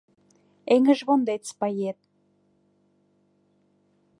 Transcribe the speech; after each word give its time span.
Эҥыжвондет 0.73 1.41
спает 1.51 1.99